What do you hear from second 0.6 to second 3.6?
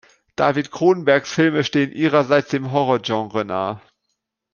Cronenbergs Filme stehen ihrerseits dem Horror-Genre